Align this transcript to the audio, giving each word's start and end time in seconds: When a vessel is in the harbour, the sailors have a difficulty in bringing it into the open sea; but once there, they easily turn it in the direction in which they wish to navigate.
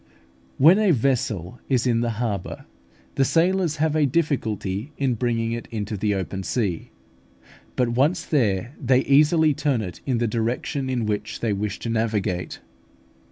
When 0.57 0.79
a 0.79 0.89
vessel 0.89 1.59
is 1.69 1.85
in 1.85 1.99
the 2.01 2.09
harbour, 2.17 2.65
the 3.13 3.23
sailors 3.23 3.75
have 3.75 3.95
a 3.95 4.07
difficulty 4.07 4.91
in 4.97 5.13
bringing 5.13 5.51
it 5.51 5.67
into 5.69 5.95
the 5.95 6.15
open 6.15 6.41
sea; 6.41 6.89
but 7.75 7.89
once 7.89 8.25
there, 8.25 8.73
they 8.83 9.01
easily 9.01 9.53
turn 9.53 9.83
it 9.83 10.01
in 10.07 10.17
the 10.17 10.25
direction 10.25 10.89
in 10.89 11.05
which 11.05 11.41
they 11.41 11.53
wish 11.53 11.77
to 11.81 11.89
navigate. 11.91 12.61